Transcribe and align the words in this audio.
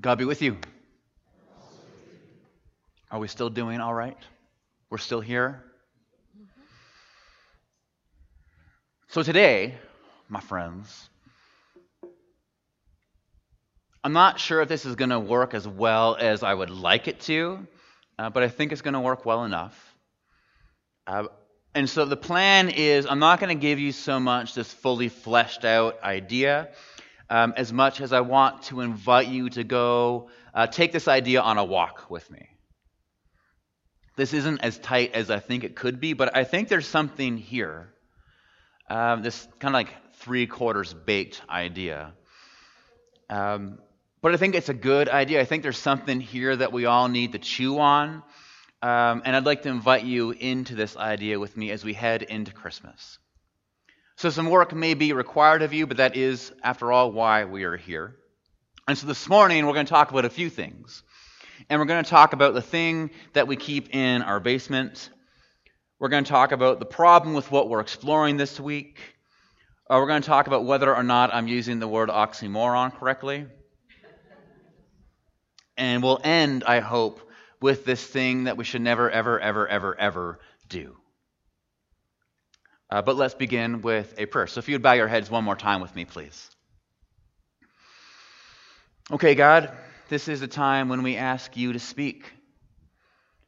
God 0.00 0.18
be 0.18 0.24
with 0.24 0.42
you. 0.42 0.58
Are 3.10 3.18
we 3.18 3.28
still 3.28 3.50
doing 3.50 3.80
all 3.80 3.94
right? 3.94 4.16
We're 4.90 4.98
still 4.98 5.20
here? 5.20 5.62
So, 9.08 9.22
today, 9.22 9.74
my 10.28 10.40
friends, 10.40 11.08
I'm 14.04 14.12
not 14.12 14.38
sure 14.38 14.60
if 14.60 14.68
this 14.68 14.84
is 14.84 14.94
going 14.94 15.10
to 15.10 15.18
work 15.18 15.54
as 15.54 15.66
well 15.66 16.16
as 16.18 16.42
I 16.42 16.52
would 16.52 16.70
like 16.70 17.08
it 17.08 17.20
to, 17.22 17.66
uh, 18.18 18.30
but 18.30 18.42
I 18.42 18.48
think 18.48 18.72
it's 18.72 18.82
going 18.82 18.94
to 18.94 19.00
work 19.00 19.24
well 19.24 19.44
enough. 19.44 19.96
Uh, 21.06 21.24
and 21.74 21.90
so 21.90 22.04
the 22.04 22.16
plan 22.16 22.70
is 22.70 23.06
I'm 23.06 23.18
not 23.18 23.40
going 23.40 23.56
to 23.56 23.60
give 23.60 23.78
you 23.78 23.92
so 23.92 24.18
much 24.18 24.54
this 24.54 24.72
fully 24.72 25.08
fleshed 25.08 25.64
out 25.64 26.02
idea 26.02 26.68
um, 27.28 27.54
as 27.56 27.72
much 27.72 28.00
as 28.00 28.12
I 28.12 28.20
want 28.20 28.62
to 28.64 28.80
invite 28.80 29.28
you 29.28 29.50
to 29.50 29.64
go 29.64 30.30
uh, 30.54 30.66
take 30.66 30.92
this 30.92 31.08
idea 31.08 31.40
on 31.40 31.58
a 31.58 31.64
walk 31.64 32.10
with 32.10 32.30
me. 32.30 32.48
This 34.16 34.32
isn't 34.32 34.60
as 34.60 34.78
tight 34.78 35.12
as 35.12 35.30
I 35.30 35.40
think 35.40 35.64
it 35.64 35.76
could 35.76 36.00
be, 36.00 36.14
but 36.14 36.34
I 36.34 36.44
think 36.44 36.68
there's 36.68 36.86
something 36.86 37.36
here. 37.36 37.92
Um, 38.88 39.22
this 39.22 39.46
kind 39.58 39.74
of 39.74 39.78
like 39.78 39.94
three 40.14 40.46
quarters 40.46 40.94
baked 40.94 41.42
idea. 41.48 42.14
Um, 43.28 43.78
but 44.22 44.32
I 44.32 44.38
think 44.38 44.54
it's 44.54 44.68
a 44.68 44.74
good 44.74 45.08
idea. 45.08 45.40
I 45.40 45.44
think 45.44 45.62
there's 45.62 45.78
something 45.78 46.20
here 46.20 46.56
that 46.56 46.72
we 46.72 46.86
all 46.86 47.08
need 47.08 47.32
to 47.32 47.38
chew 47.38 47.78
on. 47.78 48.22
Um, 48.82 49.22
and 49.24 49.36
I'd 49.36 49.46
like 49.46 49.62
to 49.62 49.68
invite 49.68 50.04
you 50.04 50.30
into 50.30 50.74
this 50.74 50.96
idea 50.96 51.38
with 51.38 51.56
me 51.56 51.70
as 51.70 51.84
we 51.84 51.92
head 51.92 52.22
into 52.22 52.52
Christmas. 52.52 53.18
So, 54.18 54.30
some 54.30 54.48
work 54.48 54.72
may 54.72 54.94
be 54.94 55.12
required 55.12 55.60
of 55.60 55.74
you, 55.74 55.86
but 55.86 55.98
that 55.98 56.16
is, 56.16 56.50
after 56.62 56.90
all, 56.90 57.12
why 57.12 57.44
we 57.44 57.64
are 57.64 57.76
here. 57.76 58.16
And 58.88 58.96
so, 58.96 59.06
this 59.06 59.28
morning, 59.28 59.66
we're 59.66 59.74
going 59.74 59.84
to 59.84 59.92
talk 59.92 60.10
about 60.10 60.24
a 60.24 60.30
few 60.30 60.48
things. 60.48 61.02
And 61.68 61.78
we're 61.78 61.86
going 61.86 62.02
to 62.02 62.08
talk 62.08 62.32
about 62.32 62.54
the 62.54 62.62
thing 62.62 63.10
that 63.34 63.46
we 63.46 63.56
keep 63.56 63.94
in 63.94 64.22
our 64.22 64.40
basement. 64.40 65.10
We're 65.98 66.08
going 66.08 66.24
to 66.24 66.30
talk 66.30 66.52
about 66.52 66.78
the 66.78 66.86
problem 66.86 67.34
with 67.34 67.50
what 67.50 67.68
we're 67.68 67.80
exploring 67.80 68.38
this 68.38 68.58
week. 68.58 68.98
Uh, 69.90 69.98
we're 70.00 70.06
going 70.06 70.22
to 70.22 70.28
talk 70.28 70.46
about 70.46 70.64
whether 70.64 70.94
or 70.94 71.02
not 71.02 71.34
I'm 71.34 71.46
using 71.46 71.78
the 71.78 71.88
word 71.88 72.08
oxymoron 72.08 72.98
correctly. 72.98 73.46
And 75.76 76.02
we'll 76.02 76.20
end, 76.24 76.64
I 76.64 76.80
hope, 76.80 77.20
with 77.60 77.84
this 77.84 78.02
thing 78.02 78.44
that 78.44 78.56
we 78.56 78.64
should 78.64 78.80
never, 78.80 79.10
ever, 79.10 79.38
ever, 79.38 79.68
ever, 79.68 79.94
ever 80.00 80.38
do. 80.70 80.96
Uh, 82.88 83.02
but 83.02 83.16
let's 83.16 83.34
begin 83.34 83.82
with 83.82 84.14
a 84.18 84.26
prayer. 84.26 84.46
So 84.46 84.58
if 84.58 84.68
you'd 84.68 84.82
bow 84.82 84.92
your 84.92 85.08
heads 85.08 85.30
one 85.30 85.44
more 85.44 85.56
time 85.56 85.80
with 85.80 85.94
me, 85.94 86.04
please. 86.04 86.50
Okay, 89.10 89.34
God, 89.34 89.72
this 90.08 90.28
is 90.28 90.42
a 90.42 90.48
time 90.48 90.88
when 90.88 91.02
we 91.02 91.16
ask 91.16 91.56
you 91.56 91.72
to 91.72 91.78
speak. 91.78 92.32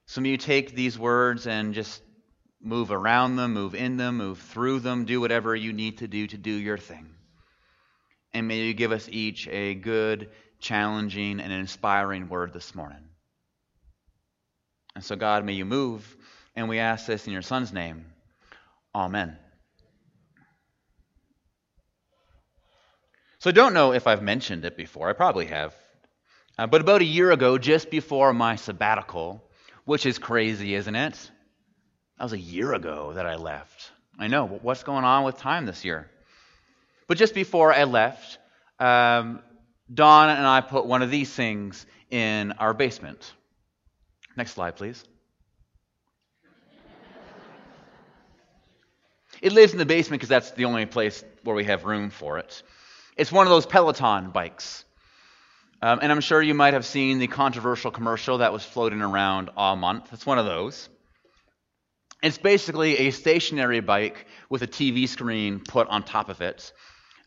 So 0.07 0.21
may 0.21 0.31
you 0.31 0.37
take 0.37 0.75
these 0.75 0.99
words 0.99 1.47
and 1.47 1.75
just 1.75 2.03
move 2.61 2.91
around 2.91 3.37
them, 3.37 3.55
move 3.55 3.75
in 3.75 3.97
them, 3.97 4.17
move 4.17 4.39
through 4.39 4.81
them, 4.81 5.05
do 5.05 5.21
whatever 5.21 5.55
you 5.55 5.73
need 5.73 5.99
to 5.99 6.09
do 6.09 6.27
to 6.27 6.37
do 6.37 6.51
your 6.51 6.79
thing. 6.79 7.09
And 8.33 8.49
may 8.49 8.59
you 8.59 8.75
give 8.75 8.93
us 8.93 9.09
each 9.11 9.47
a 9.49 9.75
good, 9.75 10.31
challenging, 10.59 11.41
and 11.41 11.53
inspiring 11.53 12.29
word 12.29 12.53
this 12.53 12.75
morning. 12.75 13.09
And 14.95 15.05
so, 15.05 15.15
God, 15.15 15.45
may 15.45 15.53
you 15.53 15.65
move, 15.65 16.17
and 16.57 16.69
we 16.69 16.81
ask 16.81 17.07
this 17.07 17.27
in 17.27 17.33
your 17.33 17.43
Son's 17.43 17.73
name. 17.73 18.07
Amen. 18.95 19.37
So 23.41 23.51
I 23.51 23.53
don't 23.53 23.75
know 23.75 23.93
if 23.93 24.07
I've 24.07 24.23
mentioned 24.23 24.65
it 24.65 24.77
before. 24.77 25.09
I 25.09 25.13
probably 25.13 25.47
have. 25.47 25.75
Uh, 26.59 26.67
but 26.67 26.81
about 26.81 27.03
a 27.03 27.05
year 27.05 27.31
ago, 27.31 27.57
just 27.57 27.89
before 27.91 28.33
my 28.33 28.57
sabbatical, 28.57 29.45
which 29.85 30.07
is 30.07 30.19
crazy, 30.19 30.75
isn't 30.75 30.95
it? 30.95 31.31
That 32.19 32.25
was 32.25 32.33
a 32.33 32.39
year 32.39 32.75
ago 32.75 33.13
that 33.13 33.27
I 33.27 33.37
left. 33.37 33.93
I 34.19 34.27
know. 34.27 34.47
What's 34.47 34.83
going 34.83 35.05
on 35.05 35.23
with 35.25 35.39
time 35.39 35.67
this 35.67 35.85
year? 35.85 36.11
But 37.07 37.17
just 37.17 37.33
before 37.33 37.73
I 37.73 37.85
left, 37.85 38.39
um, 38.81 39.41
Dawn 39.93 40.31
and 40.31 40.45
I 40.45 40.61
put 40.61 40.87
one 40.87 41.03
of 41.03 41.11
these 41.11 41.33
things 41.33 41.87
in 42.11 42.53
our 42.53 42.75
basement. 42.75 43.33
Next 44.37 44.53
slide, 44.53 44.75
please. 44.75 45.05
It 49.41 49.53
lives 49.53 49.73
in 49.73 49.79
the 49.79 49.87
basement 49.87 50.21
because 50.21 50.29
that's 50.29 50.51
the 50.53 50.65
only 50.65 50.87
place 50.87 51.25
where 51.45 51.55
we 51.55 51.65
have 51.65 51.85
room 51.85 52.11
for 52.11 52.39
it. 52.39 52.63
It's 53.17 53.33
one 53.33 53.47
of 53.47 53.51
those 53.51 53.67
Peloton 53.67 54.31
bikes. 54.31 54.85
Um, 55.81 56.01
and 56.03 56.11
I'm 56.11 56.21
sure 56.21 56.43
you 56.43 56.55
might 56.55 56.75
have 56.75 56.85
seen 56.85 57.19
the 57.19 57.29
controversial 57.29 57.91
commercial 57.91 58.39
that 58.39 58.53
was 58.53 58.65
floating 58.65 59.01
around 59.01 59.51
all 59.57 59.77
month. 59.77 60.13
It's 60.13 60.27
one 60.27 60.39
of 60.39 60.45
those. 60.45 60.89
It's 62.21 62.39
basically 62.39 62.99
a 62.99 63.11
stationary 63.13 63.81
bike 63.81 64.27
with 64.49 64.63
a 64.63 64.67
TV 64.67 65.09
screen 65.09 65.61
put 65.61 65.87
on 65.89 66.03
top 66.03 66.29
of 66.29 66.41
it. 66.41 66.73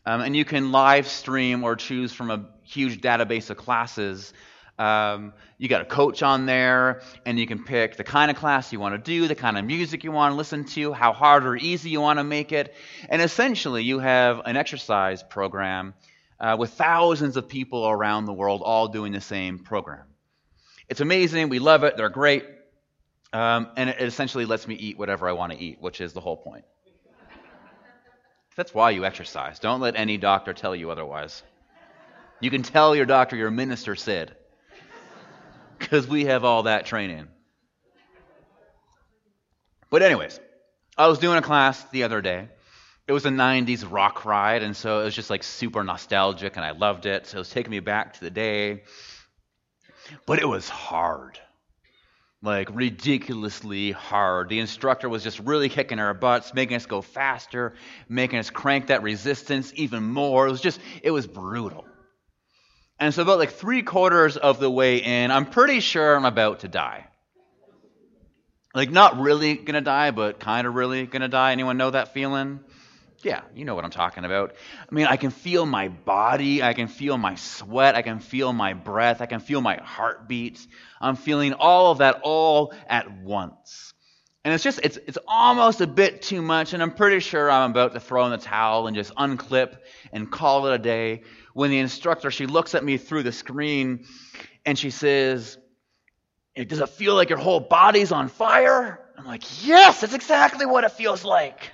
Um, 0.04 0.20
and 0.20 0.36
you 0.36 0.44
can 0.44 0.70
live 0.70 1.06
stream 1.06 1.64
or 1.64 1.76
choose 1.76 2.12
from 2.12 2.30
a 2.30 2.46
huge 2.64 3.00
database 3.00 3.48
of 3.48 3.56
classes 3.56 4.34
um, 4.78 5.32
you 5.58 5.68
got 5.68 5.82
a 5.82 5.84
coach 5.84 6.22
on 6.22 6.46
there, 6.46 7.02
and 7.24 7.38
you 7.38 7.46
can 7.46 7.62
pick 7.62 7.96
the 7.96 8.04
kind 8.04 8.30
of 8.30 8.36
class 8.36 8.72
you 8.72 8.80
want 8.80 8.94
to 8.94 8.98
do, 8.98 9.28
the 9.28 9.34
kind 9.34 9.58
of 9.58 9.64
music 9.64 10.02
you 10.02 10.12
want 10.12 10.32
to 10.32 10.36
listen 10.36 10.64
to, 10.64 10.92
how 10.92 11.12
hard 11.12 11.44
or 11.44 11.56
easy 11.56 11.90
you 11.90 12.00
want 12.00 12.18
to 12.18 12.24
make 12.24 12.52
it. 12.52 12.74
And 13.08 13.22
essentially, 13.22 13.84
you 13.84 13.98
have 13.98 14.40
an 14.44 14.56
exercise 14.56 15.22
program 15.22 15.94
uh, 16.40 16.56
with 16.58 16.70
thousands 16.70 17.36
of 17.36 17.48
people 17.48 17.86
around 17.88 18.24
the 18.26 18.32
world 18.32 18.62
all 18.64 18.88
doing 18.88 19.12
the 19.12 19.20
same 19.20 19.58
program. 19.58 20.04
It's 20.88 21.00
amazing. 21.00 21.48
We 21.48 21.58
love 21.58 21.84
it. 21.84 21.96
They're 21.96 22.08
great. 22.08 22.44
Um, 23.32 23.68
and 23.76 23.88
it 23.88 24.02
essentially 24.02 24.44
lets 24.44 24.66
me 24.66 24.74
eat 24.74 24.98
whatever 24.98 25.28
I 25.28 25.32
want 25.32 25.52
to 25.52 25.58
eat, 25.58 25.80
which 25.80 26.00
is 26.00 26.12
the 26.12 26.20
whole 26.20 26.36
point. 26.36 26.64
That's 28.56 28.74
why 28.74 28.90
you 28.90 29.04
exercise. 29.04 29.58
Don't 29.58 29.80
let 29.80 29.96
any 29.96 30.18
doctor 30.18 30.52
tell 30.52 30.76
you 30.76 30.90
otherwise. 30.90 31.42
You 32.40 32.50
can 32.50 32.62
tell 32.62 32.94
your 32.94 33.06
doctor 33.06 33.36
your 33.36 33.50
minister 33.50 33.94
said 33.94 34.36
because 35.82 36.06
we 36.06 36.26
have 36.26 36.44
all 36.44 36.62
that 36.62 36.86
training. 36.86 37.26
But, 39.90 40.02
anyways, 40.02 40.40
I 40.96 41.08
was 41.08 41.18
doing 41.18 41.36
a 41.36 41.42
class 41.42 41.82
the 41.90 42.04
other 42.04 42.22
day. 42.22 42.48
It 43.08 43.12
was 43.12 43.26
a 43.26 43.30
90s 43.30 43.84
rock 43.90 44.24
ride, 44.24 44.62
and 44.62 44.76
so 44.76 45.00
it 45.00 45.04
was 45.04 45.14
just 45.14 45.28
like 45.28 45.42
super 45.42 45.82
nostalgic, 45.82 46.56
and 46.56 46.64
I 46.64 46.70
loved 46.70 47.04
it. 47.04 47.26
So 47.26 47.36
it 47.36 47.40
was 47.40 47.50
taking 47.50 47.72
me 47.72 47.80
back 47.80 48.14
to 48.14 48.20
the 48.20 48.30
day. 48.30 48.84
But 50.24 50.38
it 50.38 50.48
was 50.48 50.68
hard. 50.68 51.38
Like 52.42 52.68
ridiculously 52.72 53.90
hard. 53.90 54.48
The 54.48 54.60
instructor 54.60 55.08
was 55.08 55.22
just 55.22 55.40
really 55.40 55.68
kicking 55.68 55.98
our 55.98 56.14
butts, 56.14 56.54
making 56.54 56.76
us 56.76 56.86
go 56.86 57.02
faster, 57.02 57.74
making 58.08 58.38
us 58.38 58.50
crank 58.50 58.86
that 58.86 59.02
resistance 59.02 59.72
even 59.74 60.04
more. 60.04 60.46
It 60.46 60.50
was 60.50 60.60
just, 60.60 60.80
it 61.02 61.10
was 61.10 61.26
brutal. 61.26 61.84
And 63.02 63.12
so, 63.12 63.22
about 63.22 63.40
like 63.40 63.50
three 63.50 63.82
quarters 63.82 64.36
of 64.36 64.60
the 64.60 64.70
way 64.70 64.98
in, 64.98 65.32
I'm 65.32 65.46
pretty 65.46 65.80
sure 65.80 66.14
I'm 66.14 66.24
about 66.24 66.60
to 66.60 66.68
die. 66.68 67.08
Like, 68.76 68.92
not 68.92 69.18
really 69.18 69.56
gonna 69.56 69.80
die, 69.80 70.12
but 70.12 70.38
kind 70.38 70.68
of 70.68 70.76
really 70.76 71.06
gonna 71.06 71.26
die. 71.26 71.50
Anyone 71.50 71.76
know 71.78 71.90
that 71.90 72.14
feeling? 72.14 72.60
Yeah, 73.24 73.40
you 73.56 73.64
know 73.64 73.74
what 73.74 73.84
I'm 73.84 73.90
talking 73.90 74.24
about. 74.24 74.54
I 74.88 74.94
mean, 74.94 75.06
I 75.06 75.16
can 75.16 75.30
feel 75.30 75.66
my 75.66 75.88
body, 75.88 76.62
I 76.62 76.74
can 76.74 76.86
feel 76.86 77.18
my 77.18 77.34
sweat, 77.34 77.96
I 77.96 78.02
can 78.02 78.20
feel 78.20 78.52
my 78.52 78.72
breath, 78.72 79.20
I 79.20 79.26
can 79.26 79.40
feel 79.40 79.60
my 79.60 79.78
heartbeat. 79.82 80.64
I'm 81.00 81.16
feeling 81.16 81.54
all 81.54 81.90
of 81.90 81.98
that 81.98 82.20
all 82.22 82.72
at 82.86 83.10
once. 83.10 83.94
And 84.44 84.54
it's 84.54 84.62
just, 84.62 84.78
it's, 84.84 84.98
it's 85.08 85.18
almost 85.26 85.80
a 85.80 85.88
bit 85.88 86.22
too 86.22 86.40
much, 86.40 86.72
and 86.72 86.80
I'm 86.80 86.94
pretty 86.94 87.18
sure 87.18 87.50
I'm 87.50 87.72
about 87.72 87.94
to 87.94 88.00
throw 88.00 88.24
in 88.26 88.30
the 88.30 88.38
towel 88.38 88.86
and 88.86 88.94
just 88.94 89.12
unclip 89.16 89.76
and 90.12 90.30
call 90.30 90.68
it 90.68 90.74
a 90.74 90.78
day 90.78 91.22
when 91.54 91.70
the 91.70 91.78
instructor, 91.78 92.30
she 92.30 92.46
looks 92.46 92.74
at 92.74 92.84
me 92.84 92.96
through 92.96 93.22
the 93.22 93.32
screen 93.32 94.06
and 94.64 94.78
she 94.78 94.90
says, 94.90 95.58
Does 96.56 96.80
it 96.80 96.88
feel 96.90 97.14
like 97.14 97.28
your 97.28 97.38
whole 97.38 97.60
body's 97.60 98.12
on 98.12 98.28
fire? 98.28 99.00
I'm 99.18 99.26
like, 99.26 99.66
Yes, 99.66 100.00
that's 100.00 100.14
exactly 100.14 100.66
what 100.66 100.84
it 100.84 100.92
feels 100.92 101.24
like. 101.24 101.70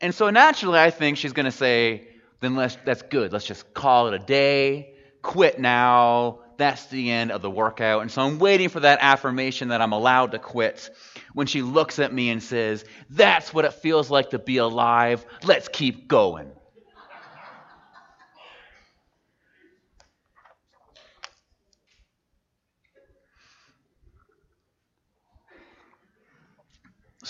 And 0.00 0.14
so 0.14 0.30
naturally, 0.30 0.78
I 0.78 0.90
think 0.90 1.18
she's 1.18 1.32
going 1.32 1.46
to 1.46 1.52
say, 1.52 2.08
Then 2.40 2.56
let's, 2.56 2.76
that's 2.84 3.02
good. 3.02 3.32
Let's 3.32 3.46
just 3.46 3.74
call 3.74 4.08
it 4.08 4.14
a 4.14 4.18
day, 4.18 4.94
quit 5.22 5.58
now. 5.58 6.40
That's 6.58 6.86
the 6.86 7.10
end 7.10 7.32
of 7.32 7.42
the 7.42 7.50
workout. 7.50 8.02
And 8.02 8.10
so 8.10 8.22
I'm 8.22 8.38
waiting 8.38 8.68
for 8.68 8.80
that 8.80 8.98
affirmation 9.00 9.68
that 9.68 9.80
I'm 9.80 9.92
allowed 9.92 10.32
to 10.32 10.38
quit 10.38 10.90
when 11.32 11.46
she 11.46 11.62
looks 11.62 11.98
at 11.98 12.12
me 12.12 12.30
and 12.30 12.42
says, 12.42 12.84
That's 13.10 13.52
what 13.52 13.64
it 13.64 13.74
feels 13.74 14.10
like 14.10 14.30
to 14.30 14.38
be 14.38 14.58
alive. 14.58 15.24
Let's 15.44 15.68
keep 15.68 16.08
going. 16.08 16.52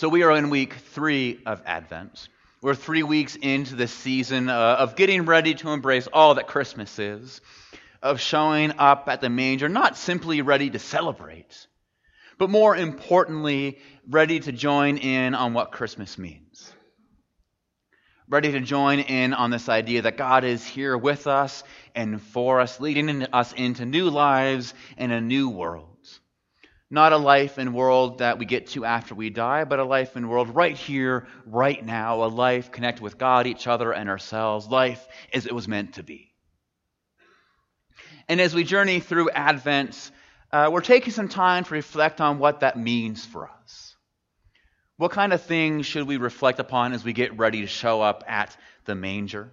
So 0.02 0.08
we 0.08 0.24
are 0.24 0.32
in 0.32 0.50
week 0.50 0.74
three 0.74 1.38
of 1.46 1.62
Advent. 1.64 2.28
We're 2.60 2.74
three 2.74 3.04
weeks 3.04 3.36
into 3.36 3.76
the 3.76 3.86
season 3.86 4.48
uh, 4.48 4.74
of 4.80 4.96
getting 4.96 5.26
ready 5.26 5.54
to 5.54 5.70
embrace 5.70 6.08
all 6.12 6.34
that 6.34 6.48
Christmas 6.48 6.98
is. 6.98 7.40
of 8.02 8.20
showing 8.20 8.72
up 8.78 9.08
at 9.08 9.20
the 9.20 9.30
manger, 9.30 9.68
not 9.68 9.96
simply 9.96 10.42
ready 10.42 10.70
to 10.70 10.80
celebrate, 10.80 11.68
but 12.36 12.50
more 12.50 12.76
importantly, 12.76 13.78
ready 14.10 14.40
to 14.40 14.50
join 14.50 14.98
in 14.98 15.36
on 15.36 15.54
what 15.54 15.70
Christmas 15.70 16.18
means. 16.18 16.72
Ready 18.28 18.50
to 18.50 18.60
join 18.60 18.98
in 18.98 19.32
on 19.32 19.52
this 19.52 19.68
idea 19.68 20.02
that 20.02 20.16
God 20.16 20.42
is 20.42 20.66
here 20.66 20.98
with 20.98 21.28
us 21.28 21.62
and 21.94 22.20
for 22.20 22.58
us, 22.58 22.80
leading 22.80 23.22
us 23.32 23.52
into 23.52 23.86
new 23.86 24.10
lives 24.10 24.74
and 24.96 25.12
a 25.12 25.20
new 25.20 25.48
world. 25.48 25.91
Not 26.92 27.14
a 27.14 27.16
life 27.16 27.56
and 27.56 27.74
world 27.74 28.18
that 28.18 28.38
we 28.38 28.44
get 28.44 28.66
to 28.72 28.84
after 28.84 29.14
we 29.14 29.30
die, 29.30 29.64
but 29.64 29.78
a 29.78 29.84
life 29.84 30.14
and 30.14 30.28
world 30.28 30.54
right 30.54 30.76
here, 30.76 31.26
right 31.46 31.82
now, 31.82 32.22
a 32.22 32.26
life 32.26 32.70
connected 32.70 33.02
with 33.02 33.16
God, 33.16 33.46
each 33.46 33.66
other, 33.66 33.92
and 33.92 34.10
ourselves, 34.10 34.68
life 34.68 35.02
as 35.32 35.46
it 35.46 35.54
was 35.54 35.66
meant 35.66 35.94
to 35.94 36.02
be. 36.02 36.34
And 38.28 38.42
as 38.42 38.54
we 38.54 38.62
journey 38.62 39.00
through 39.00 39.30
Advent, 39.30 40.10
uh, 40.52 40.68
we're 40.70 40.82
taking 40.82 41.14
some 41.14 41.30
time 41.30 41.64
to 41.64 41.72
reflect 41.72 42.20
on 42.20 42.38
what 42.38 42.60
that 42.60 42.76
means 42.76 43.24
for 43.24 43.48
us. 43.48 43.96
What 44.98 45.12
kind 45.12 45.32
of 45.32 45.40
things 45.40 45.86
should 45.86 46.06
we 46.06 46.18
reflect 46.18 46.58
upon 46.58 46.92
as 46.92 47.02
we 47.02 47.14
get 47.14 47.38
ready 47.38 47.62
to 47.62 47.66
show 47.66 48.02
up 48.02 48.22
at 48.28 48.54
the 48.84 48.94
manger? 48.94 49.50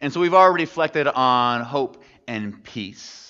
And 0.00 0.12
so 0.12 0.18
we've 0.18 0.34
already 0.34 0.64
reflected 0.64 1.06
on 1.06 1.60
hope 1.60 2.02
and 2.26 2.64
peace. 2.64 3.23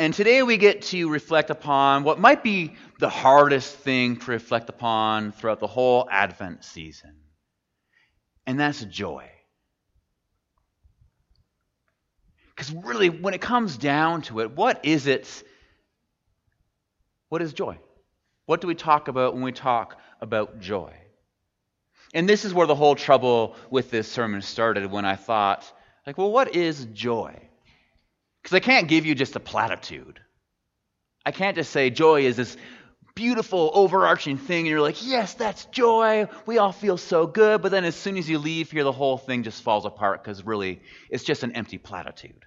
And 0.00 0.14
today 0.14 0.42
we 0.42 0.56
get 0.56 0.80
to 0.84 1.10
reflect 1.10 1.50
upon 1.50 2.04
what 2.04 2.18
might 2.18 2.42
be 2.42 2.74
the 3.00 3.10
hardest 3.10 3.76
thing 3.76 4.16
to 4.16 4.30
reflect 4.30 4.70
upon 4.70 5.30
throughout 5.30 5.60
the 5.60 5.66
whole 5.66 6.08
Advent 6.10 6.64
season, 6.64 7.16
and 8.46 8.58
that's 8.58 8.82
joy. 8.82 9.30
Because 12.48 12.72
really, 12.72 13.10
when 13.10 13.34
it 13.34 13.42
comes 13.42 13.76
down 13.76 14.22
to 14.22 14.40
it, 14.40 14.56
what 14.56 14.86
is 14.86 15.06
it? 15.06 15.44
What 17.28 17.42
is 17.42 17.52
joy? 17.52 17.78
What 18.46 18.62
do 18.62 18.68
we 18.68 18.74
talk 18.74 19.08
about 19.08 19.34
when 19.34 19.42
we 19.42 19.52
talk 19.52 20.00
about 20.22 20.60
joy? 20.60 20.94
And 22.14 22.26
this 22.26 22.46
is 22.46 22.54
where 22.54 22.66
the 22.66 22.74
whole 22.74 22.94
trouble 22.94 23.54
with 23.68 23.90
this 23.90 24.10
sermon 24.10 24.40
started 24.40 24.90
when 24.90 25.04
I 25.04 25.16
thought, 25.16 25.70
like, 26.06 26.16
well, 26.16 26.32
what 26.32 26.56
is 26.56 26.86
joy? 26.86 27.49
Because 28.42 28.54
I 28.56 28.60
can't 28.60 28.88
give 28.88 29.06
you 29.06 29.14
just 29.14 29.36
a 29.36 29.40
platitude. 29.40 30.20
I 31.24 31.32
can't 31.32 31.56
just 31.56 31.70
say 31.70 31.90
joy 31.90 32.22
is 32.22 32.36
this 32.36 32.56
beautiful 33.14 33.70
overarching 33.74 34.38
thing, 34.38 34.60
and 34.60 34.68
you're 34.68 34.80
like, 34.80 35.04
yes, 35.06 35.34
that's 35.34 35.66
joy. 35.66 36.26
We 36.46 36.58
all 36.58 36.72
feel 36.72 36.96
so 36.96 37.26
good. 37.26 37.60
But 37.60 37.70
then 37.70 37.84
as 37.84 37.94
soon 37.94 38.16
as 38.16 38.28
you 38.28 38.38
leave 38.38 38.70
here, 38.70 38.84
the 38.84 38.92
whole 38.92 39.18
thing 39.18 39.42
just 39.42 39.62
falls 39.62 39.84
apart 39.84 40.24
because 40.24 40.44
really 40.44 40.80
it's 41.10 41.24
just 41.24 41.42
an 41.42 41.52
empty 41.52 41.78
platitude. 41.78 42.46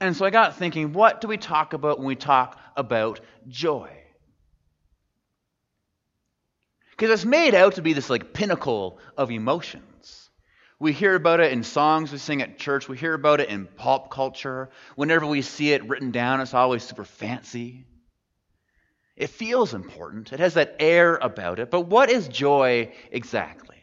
And 0.00 0.16
so 0.16 0.24
I 0.24 0.30
got 0.30 0.56
thinking, 0.56 0.94
what 0.94 1.20
do 1.20 1.28
we 1.28 1.36
talk 1.36 1.74
about 1.74 1.98
when 1.98 2.06
we 2.06 2.16
talk 2.16 2.58
about 2.74 3.20
joy? 3.48 3.90
Because 6.92 7.10
it's 7.10 7.24
made 7.26 7.54
out 7.54 7.74
to 7.74 7.82
be 7.82 7.92
this 7.92 8.08
like 8.08 8.32
pinnacle 8.32 8.98
of 9.18 9.30
emotions. 9.30 9.84
We 10.80 10.94
hear 10.94 11.14
about 11.14 11.40
it 11.40 11.52
in 11.52 11.62
songs 11.62 12.10
we 12.10 12.16
sing 12.16 12.40
at 12.40 12.58
church. 12.58 12.88
We 12.88 12.96
hear 12.96 13.12
about 13.12 13.40
it 13.40 13.50
in 13.50 13.66
pop 13.66 14.10
culture. 14.10 14.70
Whenever 14.96 15.26
we 15.26 15.42
see 15.42 15.72
it 15.72 15.86
written 15.86 16.10
down, 16.10 16.40
it's 16.40 16.54
always 16.54 16.82
super 16.82 17.04
fancy. 17.04 17.84
It 19.14 19.28
feels 19.28 19.74
important. 19.74 20.32
It 20.32 20.40
has 20.40 20.54
that 20.54 20.76
air 20.80 21.16
about 21.16 21.58
it. 21.58 21.70
But 21.70 21.82
what 21.82 22.10
is 22.10 22.28
joy 22.28 22.94
exactly? 23.12 23.76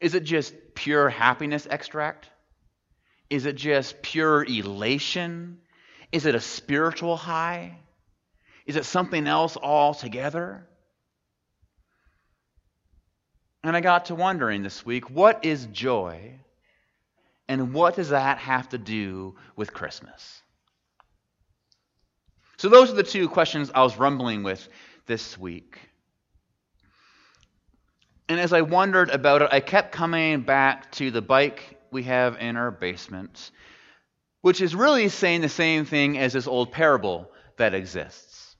Is 0.00 0.16
it 0.16 0.24
just 0.24 0.52
pure 0.74 1.08
happiness 1.08 1.68
extract? 1.70 2.28
Is 3.30 3.46
it 3.46 3.54
just 3.54 4.02
pure 4.02 4.44
elation? 4.44 5.60
Is 6.10 6.26
it 6.26 6.34
a 6.34 6.40
spiritual 6.40 7.16
high? 7.16 7.78
Is 8.66 8.74
it 8.74 8.84
something 8.84 9.28
else 9.28 9.56
altogether? 9.56 10.66
And 13.68 13.76
I 13.76 13.82
got 13.82 14.06
to 14.06 14.14
wondering 14.14 14.62
this 14.62 14.86
week 14.86 15.10
what 15.10 15.44
is 15.44 15.66
joy? 15.66 16.32
And 17.48 17.74
what 17.74 17.96
does 17.96 18.08
that 18.08 18.38
have 18.38 18.70
to 18.70 18.78
do 18.78 19.36
with 19.56 19.74
Christmas? 19.74 20.42
So, 22.56 22.70
those 22.70 22.90
are 22.90 22.94
the 22.94 23.02
two 23.02 23.28
questions 23.28 23.70
I 23.74 23.82
was 23.82 23.98
rumbling 23.98 24.42
with 24.42 24.66
this 25.04 25.36
week. 25.36 25.78
And 28.30 28.40
as 28.40 28.54
I 28.54 28.62
wondered 28.62 29.10
about 29.10 29.42
it, 29.42 29.50
I 29.52 29.60
kept 29.60 29.92
coming 29.92 30.40
back 30.40 30.90
to 30.92 31.10
the 31.10 31.20
bike 31.20 31.78
we 31.90 32.04
have 32.04 32.38
in 32.40 32.56
our 32.56 32.70
basement, 32.70 33.50
which 34.40 34.62
is 34.62 34.74
really 34.74 35.10
saying 35.10 35.42
the 35.42 35.50
same 35.50 35.84
thing 35.84 36.16
as 36.16 36.32
this 36.32 36.46
old 36.46 36.72
parable 36.72 37.30
that 37.58 37.74
exists. 37.74 38.56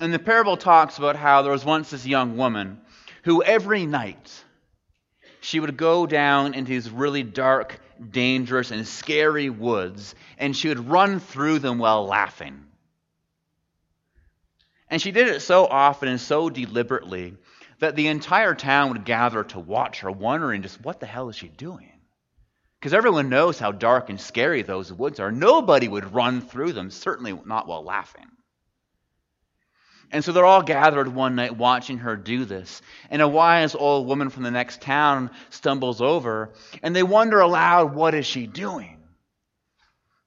And 0.00 0.14
the 0.14 0.18
parable 0.18 0.56
talks 0.56 0.96
about 0.96 1.16
how 1.16 1.42
there 1.42 1.52
was 1.52 1.66
once 1.66 1.90
this 1.90 2.06
young 2.06 2.38
woman 2.38 2.80
who 3.24 3.42
every 3.42 3.86
night 3.86 4.44
she 5.40 5.60
would 5.60 5.76
go 5.76 6.06
down 6.06 6.54
into 6.54 6.70
these 6.70 6.90
really 6.90 7.22
dark, 7.22 7.80
dangerous, 8.10 8.70
and 8.70 8.86
scary 8.86 9.50
woods, 9.50 10.14
and 10.36 10.56
she 10.56 10.68
would 10.68 10.88
run 10.88 11.20
through 11.20 11.58
them 11.58 11.78
while 11.78 12.06
laughing. 12.06 12.64
And 14.90 15.00
she 15.00 15.12
did 15.12 15.28
it 15.28 15.40
so 15.40 15.66
often 15.66 16.08
and 16.08 16.20
so 16.20 16.48
deliberately 16.50 17.36
that 17.78 17.94
the 17.94 18.08
entire 18.08 18.54
town 18.54 18.90
would 18.90 19.04
gather 19.04 19.44
to 19.44 19.60
watch 19.60 20.00
her, 20.00 20.10
wondering 20.10 20.62
just 20.62 20.80
what 20.80 20.98
the 21.00 21.06
hell 21.06 21.28
is 21.28 21.36
she 21.36 21.48
doing? 21.48 21.92
Because 22.80 22.94
everyone 22.94 23.28
knows 23.28 23.58
how 23.58 23.72
dark 23.72 24.08
and 24.08 24.20
scary 24.20 24.62
those 24.62 24.92
woods 24.92 25.20
are. 25.20 25.32
Nobody 25.32 25.88
would 25.88 26.14
run 26.14 26.40
through 26.40 26.72
them, 26.72 26.90
certainly 26.90 27.38
not 27.44 27.66
while 27.66 27.84
laughing. 27.84 28.26
And 30.10 30.24
so 30.24 30.32
they're 30.32 30.44
all 30.44 30.62
gathered 30.62 31.08
one 31.08 31.34
night 31.34 31.56
watching 31.56 31.98
her 31.98 32.16
do 32.16 32.44
this. 32.44 32.80
And 33.10 33.20
a 33.20 33.28
wise 33.28 33.74
old 33.74 34.06
woman 34.06 34.30
from 34.30 34.42
the 34.42 34.50
next 34.50 34.80
town 34.80 35.30
stumbles 35.50 36.00
over, 36.00 36.50
and 36.82 36.96
they 36.96 37.02
wonder 37.02 37.40
aloud, 37.40 37.94
What 37.94 38.14
is 38.14 38.24
she 38.26 38.46
doing? 38.46 38.96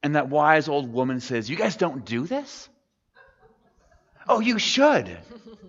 And 0.03 0.15
that 0.15 0.29
wise 0.29 0.67
old 0.67 0.91
woman 0.91 1.19
says, 1.19 1.49
You 1.49 1.55
guys 1.55 1.75
don't 1.75 2.05
do 2.05 2.27
this? 2.27 2.69
Oh, 4.27 4.39
you 4.39 4.59
should. 4.59 5.17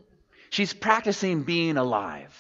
She's 0.51 0.75
practicing 0.75 1.45
being 1.45 1.79
alive. 1.79 2.39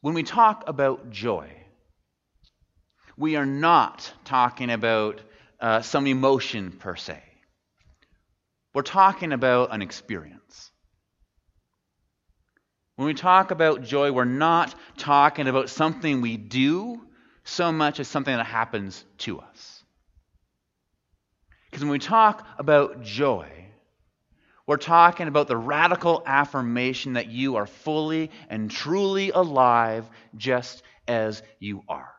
When 0.00 0.14
we 0.14 0.24
talk 0.24 0.64
about 0.66 1.10
joy, 1.10 1.48
we 3.16 3.36
are 3.36 3.46
not 3.46 4.12
talking 4.24 4.68
about 4.68 5.20
uh, 5.62 5.80
some 5.80 6.06
emotion 6.06 6.72
per 6.72 6.96
se. 6.96 7.22
We're 8.74 8.82
talking 8.82 9.32
about 9.32 9.72
an 9.72 9.80
experience. 9.80 10.70
When 12.96 13.06
we 13.06 13.14
talk 13.14 13.52
about 13.52 13.82
joy, 13.82 14.12
we're 14.12 14.24
not 14.24 14.74
talking 14.98 15.46
about 15.46 15.70
something 15.70 16.20
we 16.20 16.36
do 16.36 17.00
so 17.44 17.72
much 17.72 18.00
as 18.00 18.08
something 18.08 18.34
that 18.34 18.44
happens 18.44 19.04
to 19.18 19.40
us. 19.40 19.84
Because 21.70 21.84
when 21.84 21.92
we 21.92 21.98
talk 21.98 22.46
about 22.58 23.02
joy, 23.02 23.48
we're 24.66 24.76
talking 24.76 25.28
about 25.28 25.48
the 25.48 25.56
radical 25.56 26.22
affirmation 26.26 27.14
that 27.14 27.28
you 27.28 27.56
are 27.56 27.66
fully 27.66 28.30
and 28.48 28.70
truly 28.70 29.30
alive 29.30 30.08
just 30.36 30.82
as 31.08 31.42
you 31.58 31.82
are. 31.88 32.11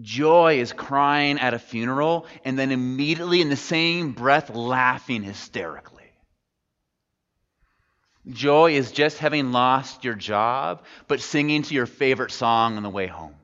Joy 0.00 0.60
is 0.60 0.72
crying 0.72 1.38
at 1.38 1.54
a 1.54 1.58
funeral 1.58 2.26
and 2.44 2.58
then 2.58 2.70
immediately 2.70 3.40
in 3.40 3.48
the 3.50 3.56
same 3.56 4.12
breath 4.12 4.50
laughing 4.50 5.22
hysterically. 5.22 6.00
Joy 8.28 8.74
is 8.74 8.92
just 8.92 9.18
having 9.18 9.52
lost 9.52 10.04
your 10.04 10.14
job, 10.14 10.84
but 11.08 11.20
singing 11.20 11.62
to 11.62 11.74
your 11.74 11.86
favorite 11.86 12.30
song 12.30 12.76
on 12.76 12.82
the 12.82 12.90
way 12.90 13.06
home. 13.06 13.34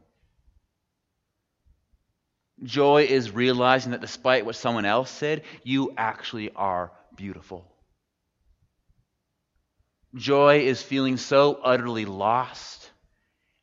Joy 2.62 3.04
is 3.04 3.30
realizing 3.30 3.92
that 3.92 4.00
despite 4.00 4.46
what 4.46 4.56
someone 4.56 4.86
else 4.86 5.10
said, 5.10 5.42
you 5.62 5.92
actually 5.96 6.50
are 6.52 6.90
beautiful. 7.14 7.70
Joy 10.14 10.60
is 10.60 10.80
feeling 10.80 11.18
so 11.18 11.58
utterly 11.62 12.06
lost 12.06 12.90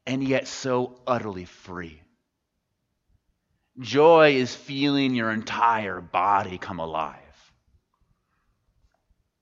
and 0.05 0.23
yet 0.23 0.47
so 0.47 1.00
utterly 1.07 1.45
free. 1.45 2.02
Joy 3.80 4.36
is 4.36 4.53
feeling 4.56 5.15
your 5.15 5.32
entire 5.32 6.01
body 6.01 6.58
come 6.58 6.80
alive. 6.80 7.18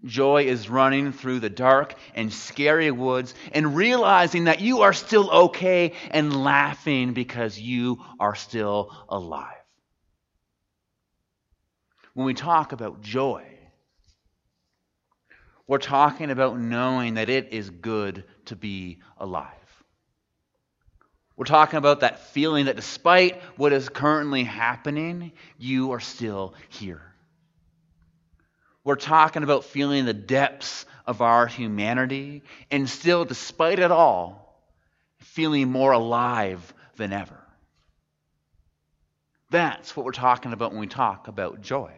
Joy 0.05 0.45
is 0.45 0.69
running 0.69 1.11
through 1.11 1.41
the 1.41 1.49
dark 1.49 1.93
and 2.15 2.33
scary 2.33 2.89
woods 2.91 3.35
and 3.53 3.75
realizing 3.75 4.45
that 4.45 4.61
you 4.61 4.81
are 4.81 4.93
still 4.93 5.29
okay 5.29 5.93
and 6.09 6.43
laughing 6.43 7.13
because 7.13 7.59
you 7.59 8.03
are 8.19 8.35
still 8.35 8.91
alive. 9.09 9.53
When 12.13 12.25
we 12.25 12.33
talk 12.33 12.71
about 12.71 13.01
joy, 13.01 13.51
We're 15.71 15.77
talking 15.77 16.31
about 16.31 16.59
knowing 16.59 17.13
that 17.13 17.29
it 17.29 17.53
is 17.53 17.69
good 17.69 18.25
to 18.47 18.57
be 18.57 18.99
alive. 19.17 19.60
We're 21.35 21.45
talking 21.45 21.77
about 21.77 22.01
that 22.01 22.19
feeling 22.19 22.65
that 22.65 22.75
despite 22.75 23.41
what 23.57 23.73
is 23.73 23.89
currently 23.89 24.43
happening, 24.43 25.31
you 25.57 25.91
are 25.93 25.99
still 25.99 26.53
here. 26.69 27.01
We're 28.83 28.95
talking 28.95 29.43
about 29.43 29.65
feeling 29.65 30.05
the 30.05 30.13
depths 30.13 30.85
of 31.05 31.21
our 31.21 31.47
humanity 31.47 32.43
and 32.69 32.89
still, 32.89 33.25
despite 33.25 33.79
it 33.79 33.91
all, 33.91 34.59
feeling 35.19 35.69
more 35.69 35.91
alive 35.91 36.73
than 36.97 37.13
ever. 37.13 37.37
That's 39.51 39.95
what 39.95 40.05
we're 40.05 40.13
talking 40.13 40.53
about 40.53 40.71
when 40.71 40.79
we 40.79 40.87
talk 40.87 41.27
about 41.27 41.61
joy. 41.61 41.91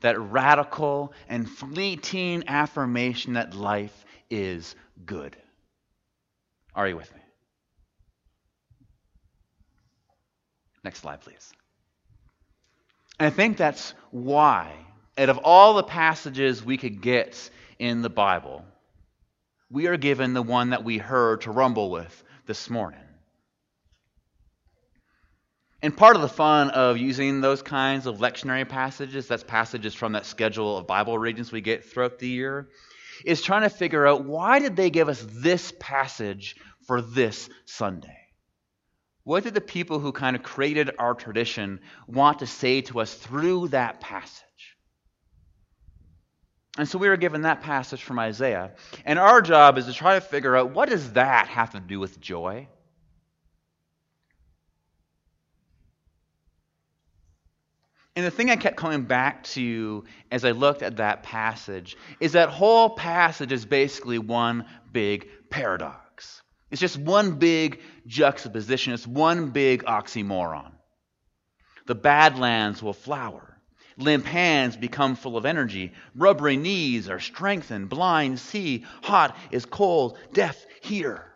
That 0.00 0.18
radical 0.18 1.12
and 1.28 1.48
fleeting 1.48 2.44
affirmation 2.46 3.34
that 3.34 3.54
life 3.54 4.04
is 4.30 4.74
good. 5.04 5.36
Are 6.74 6.88
you 6.88 6.96
with 6.96 7.12
me? 7.12 7.20
Next 10.82 11.00
slide, 11.00 11.20
please. 11.20 11.52
And 13.18 13.26
I 13.26 13.30
think 13.30 13.56
that's 13.56 13.94
why, 14.10 14.72
out 15.18 15.28
of 15.28 15.38
all 15.38 15.74
the 15.74 15.82
passages 15.82 16.64
we 16.64 16.78
could 16.78 17.02
get 17.02 17.50
in 17.78 18.02
the 18.02 18.10
Bible, 18.10 18.64
we 19.70 19.86
are 19.86 19.96
given 19.96 20.32
the 20.32 20.42
one 20.42 20.70
that 20.70 20.84
we 20.84 20.98
heard 20.98 21.42
to 21.42 21.50
rumble 21.50 21.90
with 21.90 22.24
this 22.46 22.70
morning. 22.70 23.00
And 25.82 25.96
part 25.96 26.16
of 26.16 26.22
the 26.22 26.28
fun 26.28 26.70
of 26.70 26.98
using 26.98 27.40
those 27.40 27.62
kinds 27.62 28.06
of 28.06 28.18
lectionary 28.18 28.68
passages, 28.68 29.28
that's 29.28 29.44
passages 29.44 29.94
from 29.94 30.12
that 30.12 30.26
schedule 30.26 30.76
of 30.76 30.86
Bible 30.86 31.18
readings 31.18 31.52
we 31.52 31.62
get 31.62 31.84
throughout 31.84 32.18
the 32.18 32.28
year, 32.28 32.68
is 33.24 33.40
trying 33.40 33.62
to 33.62 33.70
figure 33.70 34.06
out 34.06 34.24
why 34.24 34.58
did 34.58 34.76
they 34.76 34.90
give 34.90 35.08
us 35.08 35.24
this 35.28 35.72
passage 35.78 36.56
for 36.86 37.00
this 37.00 37.48
Sunday? 37.64 38.19
What 39.30 39.44
did 39.44 39.54
the 39.54 39.60
people 39.60 40.00
who 40.00 40.10
kind 40.10 40.34
of 40.34 40.42
created 40.42 40.90
our 40.98 41.14
tradition 41.14 41.78
want 42.08 42.40
to 42.40 42.48
say 42.48 42.80
to 42.80 42.98
us 42.98 43.14
through 43.14 43.68
that 43.68 44.00
passage? 44.00 44.76
And 46.76 46.88
so 46.88 46.98
we 46.98 47.08
were 47.08 47.16
given 47.16 47.42
that 47.42 47.60
passage 47.60 48.02
from 48.02 48.18
Isaiah. 48.18 48.72
And 49.04 49.20
our 49.20 49.40
job 49.40 49.78
is 49.78 49.86
to 49.86 49.92
try 49.92 50.16
to 50.16 50.20
figure 50.20 50.56
out 50.56 50.74
what 50.74 50.88
does 50.88 51.12
that 51.12 51.46
have 51.46 51.70
to 51.74 51.78
do 51.78 52.00
with 52.00 52.18
joy? 52.20 52.66
And 58.16 58.26
the 58.26 58.32
thing 58.32 58.50
I 58.50 58.56
kept 58.56 58.76
coming 58.76 59.04
back 59.04 59.44
to 59.44 60.06
as 60.32 60.44
I 60.44 60.50
looked 60.50 60.82
at 60.82 60.96
that 60.96 61.22
passage 61.22 61.96
is 62.18 62.32
that 62.32 62.48
whole 62.48 62.90
passage 62.90 63.52
is 63.52 63.64
basically 63.64 64.18
one 64.18 64.64
big 64.90 65.28
paradox. 65.50 66.42
It's 66.70 66.80
just 66.80 66.98
one 66.98 67.38
big 67.38 67.80
juxtaposition, 68.06 68.92
it's 68.92 69.06
one 69.06 69.50
big 69.50 69.84
oxymoron. 69.84 70.72
The 71.86 71.94
badlands 71.94 72.82
will 72.82 72.92
flower. 72.92 73.46
Limp 73.96 74.24
hands 74.24 74.76
become 74.76 75.16
full 75.16 75.36
of 75.36 75.44
energy. 75.44 75.92
Rubbery 76.14 76.56
knees 76.56 77.08
are 77.08 77.20
strengthened. 77.20 77.88
Blind 77.88 78.38
see. 78.38 78.84
Hot 79.02 79.36
is 79.50 79.66
cold. 79.66 80.16
Deaf 80.32 80.64
hear. 80.80 81.26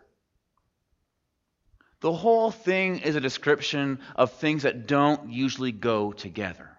The 2.01 2.13
whole 2.13 2.51
thing 2.51 2.99
is 2.99 3.15
a 3.15 3.21
description 3.21 3.99
of 4.15 4.31
things 4.31 4.63
that 4.63 4.87
don't 4.87 5.31
usually 5.31 5.71
go 5.71 6.11
together, 6.11 6.69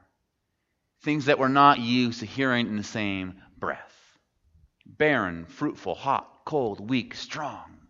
things 1.02 1.26
that 1.26 1.38
we're 1.38 1.48
not 1.48 1.78
used 1.78 2.20
to 2.20 2.26
hearing 2.26 2.68
in 2.68 2.76
the 2.76 2.84
same 2.84 3.34
breath 3.58 3.92
barren, 4.86 5.44
fruitful, 5.46 5.94
hot, 5.94 6.44
cold, 6.44 6.88
weak, 6.88 7.14
strong. 7.14 7.85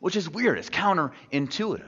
Which 0.00 0.16
is 0.16 0.28
weird, 0.28 0.58
it's 0.58 0.70
counterintuitive. 0.70 1.84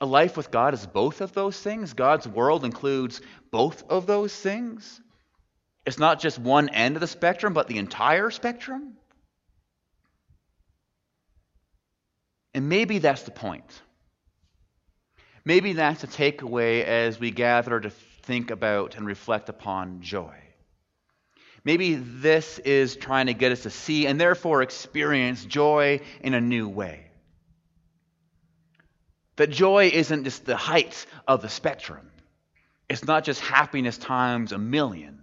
A 0.00 0.06
life 0.06 0.36
with 0.36 0.50
God 0.50 0.74
is 0.74 0.84
both 0.86 1.20
of 1.20 1.32
those 1.32 1.58
things. 1.58 1.94
God's 1.94 2.28
world 2.28 2.64
includes 2.64 3.20
both 3.50 3.84
of 3.88 4.06
those 4.06 4.34
things. 4.34 5.00
It's 5.86 5.98
not 5.98 6.20
just 6.20 6.38
one 6.38 6.68
end 6.68 6.96
of 6.96 7.00
the 7.00 7.06
spectrum, 7.06 7.54
but 7.54 7.68
the 7.68 7.78
entire 7.78 8.30
spectrum. 8.30 8.96
And 12.52 12.68
maybe 12.68 12.98
that's 12.98 13.22
the 13.22 13.30
point. 13.30 13.82
Maybe 15.44 15.74
that's 15.74 16.02
a 16.04 16.06
takeaway 16.06 16.84
as 16.84 17.20
we 17.20 17.30
gather 17.30 17.78
to 17.78 17.90
think 17.90 18.50
about 18.50 18.96
and 18.96 19.06
reflect 19.06 19.48
upon 19.48 20.00
joy. 20.00 20.43
Maybe 21.64 21.94
this 21.94 22.58
is 22.58 22.94
trying 22.94 23.26
to 23.26 23.34
get 23.34 23.52
us 23.52 23.62
to 23.62 23.70
see 23.70 24.06
and 24.06 24.20
therefore 24.20 24.62
experience 24.62 25.44
joy 25.44 26.00
in 26.20 26.34
a 26.34 26.40
new 26.40 26.68
way. 26.68 27.06
That 29.36 29.50
joy 29.50 29.90
isn't 29.92 30.24
just 30.24 30.44
the 30.44 30.56
height 30.56 31.06
of 31.26 31.42
the 31.42 31.48
spectrum, 31.48 32.10
it's 32.88 33.04
not 33.04 33.24
just 33.24 33.40
happiness 33.40 33.96
times 33.96 34.52
a 34.52 34.58
million. 34.58 35.20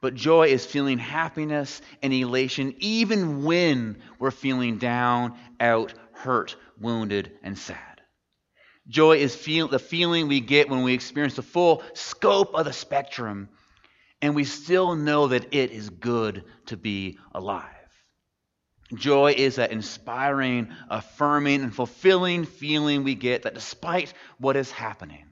But 0.00 0.14
joy 0.14 0.48
is 0.48 0.64
feeling 0.64 0.98
happiness 0.98 1.82
and 2.02 2.12
elation 2.12 2.74
even 2.78 3.42
when 3.42 4.00
we're 4.20 4.30
feeling 4.30 4.78
down, 4.78 5.36
out, 5.58 5.92
hurt, 6.12 6.54
wounded, 6.80 7.32
and 7.42 7.58
sad. 7.58 7.87
Joy 8.88 9.18
is 9.18 9.34
feel, 9.34 9.68
the 9.68 9.78
feeling 9.78 10.28
we 10.28 10.40
get 10.40 10.70
when 10.70 10.82
we 10.82 10.94
experience 10.94 11.34
the 11.34 11.42
full 11.42 11.82
scope 11.94 12.54
of 12.54 12.64
the 12.64 12.72
spectrum 12.72 13.48
and 14.20 14.34
we 14.34 14.44
still 14.44 14.96
know 14.96 15.28
that 15.28 15.54
it 15.54 15.70
is 15.70 15.90
good 15.90 16.44
to 16.66 16.76
be 16.76 17.18
alive. 17.32 17.64
Joy 18.94 19.34
is 19.36 19.56
that 19.56 19.70
inspiring, 19.70 20.68
affirming, 20.88 21.62
and 21.62 21.74
fulfilling 21.74 22.44
feeling 22.44 23.04
we 23.04 23.14
get 23.14 23.42
that 23.42 23.54
despite 23.54 24.14
what 24.38 24.56
is 24.56 24.70
happening, 24.70 25.26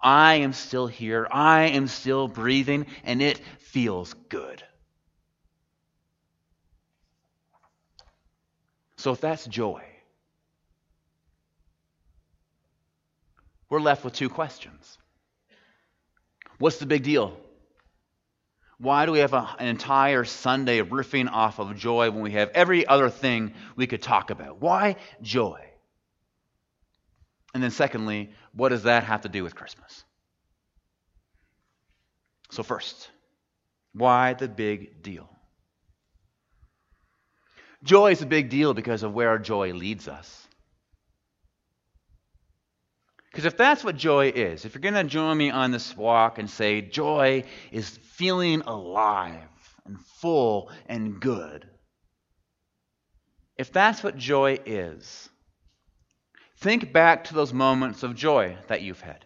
I 0.00 0.34
am 0.36 0.52
still 0.52 0.86
here, 0.86 1.26
I 1.30 1.68
am 1.68 1.86
still 1.86 2.28
breathing, 2.28 2.86
and 3.04 3.22
it 3.22 3.40
feels 3.58 4.14
good. 4.28 4.62
So 8.96 9.12
if 9.12 9.20
that's 9.20 9.46
joy, 9.46 9.82
we're 13.72 13.80
left 13.80 14.04
with 14.04 14.12
two 14.12 14.28
questions. 14.28 14.98
What's 16.58 16.76
the 16.76 16.84
big 16.84 17.04
deal? 17.04 17.34
Why 18.76 19.06
do 19.06 19.12
we 19.12 19.20
have 19.20 19.32
a, 19.32 19.56
an 19.58 19.66
entire 19.66 20.24
Sunday 20.24 20.82
riffing 20.82 21.30
off 21.30 21.58
of 21.58 21.74
joy 21.74 22.10
when 22.10 22.20
we 22.20 22.32
have 22.32 22.50
every 22.50 22.86
other 22.86 23.08
thing 23.08 23.54
we 23.74 23.86
could 23.86 24.02
talk 24.02 24.28
about? 24.28 24.60
Why 24.60 24.96
joy? 25.22 25.58
And 27.54 27.62
then, 27.62 27.70
secondly, 27.70 28.34
what 28.52 28.68
does 28.68 28.82
that 28.82 29.04
have 29.04 29.22
to 29.22 29.30
do 29.30 29.42
with 29.42 29.54
Christmas? 29.54 30.04
So, 32.50 32.62
first, 32.62 33.08
why 33.94 34.34
the 34.34 34.48
big 34.48 35.02
deal? 35.02 35.30
Joy 37.82 38.10
is 38.10 38.20
a 38.20 38.26
big 38.26 38.50
deal 38.50 38.74
because 38.74 39.02
of 39.02 39.14
where 39.14 39.38
joy 39.38 39.72
leads 39.72 40.08
us. 40.08 40.41
Because 43.32 43.46
if 43.46 43.56
that's 43.56 43.82
what 43.82 43.96
joy 43.96 44.28
is, 44.28 44.66
if 44.66 44.74
you're 44.74 44.82
going 44.82 44.92
to 44.92 45.04
join 45.04 45.38
me 45.38 45.50
on 45.50 45.70
this 45.70 45.96
walk 45.96 46.38
and 46.38 46.50
say 46.50 46.82
joy 46.82 47.44
is 47.70 47.88
feeling 47.88 48.60
alive 48.66 49.48
and 49.86 49.98
full 50.20 50.70
and 50.86 51.18
good, 51.18 51.66
if 53.56 53.72
that's 53.72 54.04
what 54.04 54.18
joy 54.18 54.58
is, 54.66 55.30
think 56.58 56.92
back 56.92 57.24
to 57.24 57.34
those 57.34 57.54
moments 57.54 58.02
of 58.02 58.14
joy 58.14 58.58
that 58.68 58.82
you've 58.82 59.00
had. 59.00 59.24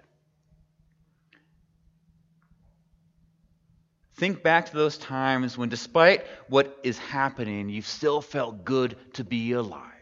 Think 4.19 4.43
back 4.43 4.67
to 4.67 4.77
those 4.77 4.97
times 4.99 5.59
when, 5.59 5.69
despite 5.69 6.25
what 6.49 6.79
is 6.85 6.97
happening, 6.97 7.69
you've 7.69 7.87
still 7.87 8.23
felt 8.23 8.65
good 8.65 8.97
to 9.15 9.25
be 9.25 9.53
alive. 9.53 9.96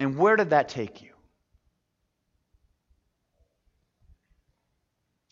And 0.00 0.16
where 0.16 0.34
did 0.34 0.50
that 0.50 0.68
take 0.68 1.02
you? 1.02 1.10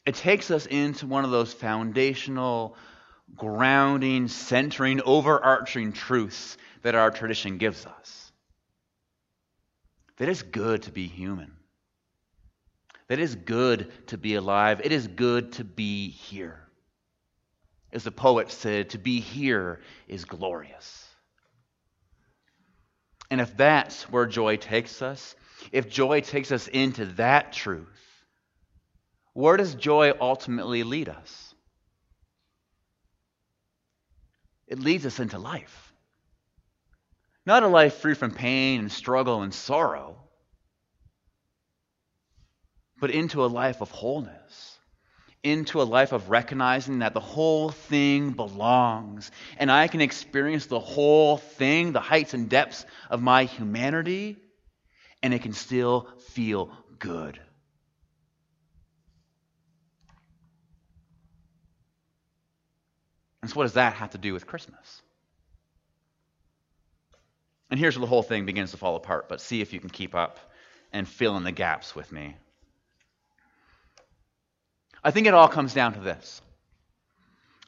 It 0.07 0.15
takes 0.15 0.51
us 0.51 0.67
into 0.67 1.07
one 1.07 1.25
of 1.25 1.31
those 1.31 1.53
foundational, 1.53 2.77
grounding, 3.35 4.29
centering, 4.29 5.01
overarching 5.05 5.93
truths 5.93 6.57
that 6.83 6.95
our 6.95 7.11
tradition 7.11 7.59
gives 7.59 7.85
us. 7.85 8.33
That 10.19 10.29
it's 10.29 10.43
good 10.43 10.83
to 10.83 10.93
be 10.93 11.09
human 11.09 11.53
that 13.09 13.19
it 13.19 13.23
is 13.23 13.35
good 13.35 13.91
to 14.09 14.19
be 14.19 14.35
alive. 14.35 14.83
It 14.85 14.93
is 14.93 15.09
good 15.09 15.53
to 15.53 15.65
be 15.65 16.11
here. 16.11 16.61
As 17.91 18.05
the 18.05 18.11
poet 18.11 18.51
said, 18.51 18.91
to 18.91 18.99
be 18.99 19.21
here 19.21 19.81
is 20.07 20.27
glorious. 20.27 21.08
And 23.31 23.41
if 23.41 23.57
that's 23.57 24.05
where 24.05 24.27
joy 24.27 24.57
takes 24.57 25.03
us, 25.03 25.37
if 25.73 25.89
joy 25.89 26.21
takes 26.21 26.51
us 26.51 26.69
into 26.69 27.05
that 27.17 27.53
truth, 27.53 28.25
where 29.35 29.57
does 29.57 29.75
joy 29.75 30.13
ultimately 30.21 30.83
lead 30.83 31.09
us? 31.09 31.55
It 34.67 34.79
leads 34.79 35.07
us 35.07 35.21
into 35.21 35.39
life. 35.39 35.93
Not 37.47 37.63
a 37.63 37.69
life 37.69 37.95
free 37.95 38.15
from 38.15 38.33
pain 38.33 38.81
and 38.81 38.93
struggle 38.93 39.43
and 39.43 39.55
sorrow, 39.55 40.17
but 43.01 43.11
into 43.11 43.45
a 43.45 43.47
life 43.47 43.81
of 43.81 43.91
wholeness 43.91 44.78
into 45.43 45.81
a 45.81 45.85
life 45.85 46.13
of 46.13 46.31
recognizing 46.31 47.01
that 47.01 47.15
the 47.15 47.21
whole 47.21 47.71
thing 47.71 48.31
belongs 48.31 49.31
and 49.59 49.71
I 49.71 49.89
can 49.89 50.01
experience 50.01 50.67
the 50.67 50.81
whole 50.81 51.37
thing, 51.37 51.93
the 51.93 52.01
heights 52.01 52.35
and 52.35 52.49
depths 52.49 52.85
of 53.09 53.23
my 53.23 53.45
humanity, 53.45 54.37
and 55.23 55.33
it 55.33 55.43
can 55.43 55.53
still 55.53 56.09
feel 56.31 56.71
good. 56.99 57.39
And 63.41 63.51
so, 63.51 63.57
what 63.57 63.65
does 63.65 63.75
that 63.75 63.95
have 63.95 64.11
to 64.11 64.19
do 64.19 64.33
with 64.33 64.47
Christmas? 64.47 65.03
And 67.71 67.79
here's 67.79 67.97
where 67.97 68.01
the 68.01 68.09
whole 68.09 68.23
thing 68.23 68.47
begins 68.47 68.73
to 68.73 68.77
fall 68.77 68.97
apart, 68.97 69.29
but 69.29 69.41
see 69.41 69.61
if 69.61 69.73
you 69.73 69.81
can 69.81 69.91
keep 69.91 70.15
up 70.15 70.39
and 70.93 71.07
fill 71.07 71.37
in 71.37 71.45
the 71.45 71.53
gaps 71.53 71.95
with 71.95 72.11
me. 72.11 72.37
I 75.09 75.11
think 75.11 75.27
it 75.27 75.33
all 75.33 75.49
comes 75.49 75.73
down 75.73 75.95
to 75.95 76.01
this. 76.01 76.43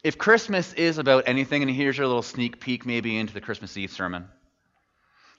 If 0.04 0.18
Christmas 0.18 0.74
is 0.74 0.98
about 0.98 1.24
anything, 1.26 1.62
and 1.62 1.70
here's 1.70 1.96
your 1.96 2.06
little 2.06 2.20
sneak 2.20 2.60
peek 2.60 2.84
maybe 2.84 3.16
into 3.16 3.32
the 3.32 3.40
Christmas 3.40 3.78
Eve 3.78 3.90
sermon. 3.90 4.28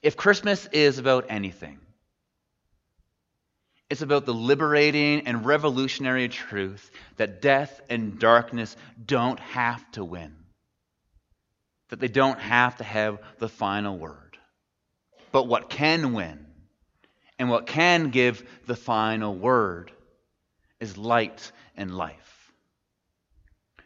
If 0.01 0.17
Christmas 0.17 0.65
is 0.71 0.97
about 0.97 1.27
anything, 1.29 1.77
it's 3.87 4.01
about 4.01 4.25
the 4.25 4.33
liberating 4.33 5.27
and 5.27 5.45
revolutionary 5.45 6.27
truth 6.27 6.89
that 7.17 7.39
death 7.39 7.79
and 7.87 8.17
darkness 8.17 8.75
don't 9.05 9.39
have 9.39 9.91
to 9.91 10.03
win, 10.03 10.35
that 11.89 11.99
they 11.99 12.07
don't 12.07 12.39
have 12.39 12.77
to 12.77 12.83
have 12.83 13.19
the 13.37 13.47
final 13.47 13.95
word. 13.95 14.39
But 15.31 15.47
what 15.47 15.69
can 15.69 16.13
win 16.13 16.47
and 17.37 17.47
what 17.47 17.67
can 17.67 18.09
give 18.09 18.43
the 18.65 18.75
final 18.75 19.35
word 19.35 19.91
is 20.81 20.97
light 20.97 21.51
and 21.77 21.95
life. 21.95 22.51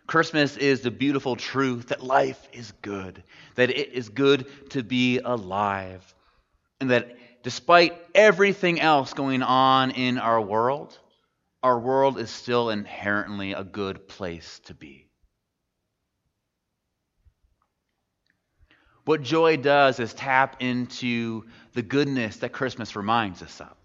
Christmas 0.08 0.58
is 0.58 0.82
the 0.82 0.92
beautiful 0.92 1.36
truth 1.36 1.88
that 1.88 2.04
life 2.04 2.48
is 2.54 2.72
good, 2.82 3.24
that 3.56 3.70
it 3.70 3.94
is 3.94 4.10
good 4.10 4.48
to 4.72 4.84
be 4.84 5.20
alive, 5.20 6.14
and 6.80 6.92
that 6.92 7.18
despite 7.44 8.00
everything 8.14 8.80
else 8.80 9.14
going 9.14 9.44
on 9.44 9.92
in 9.92 10.18
our 10.18 10.40
world, 10.40 10.98
our 11.64 11.80
world 11.80 12.20
is 12.20 12.30
still 12.30 12.70
inherently 12.70 13.54
a 13.54 13.64
good 13.64 14.08
place 14.08 14.60
to 14.66 14.74
be. 14.76 15.08
What 19.06 19.22
joy 19.22 19.58
does 19.58 20.00
is 20.00 20.14
tap 20.14 20.58
into 20.62 21.44
the 21.74 21.84
goodness 21.84 22.38
that 22.38 22.52
Christmas 22.52 22.96
reminds 22.96 23.42
us 23.42 23.62
of. 23.62 23.76